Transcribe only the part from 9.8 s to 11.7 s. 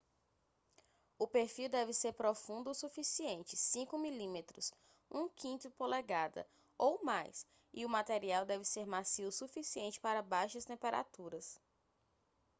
para baixas temperaturas